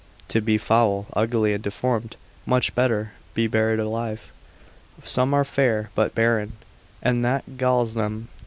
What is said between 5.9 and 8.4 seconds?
but barren, and that galls them.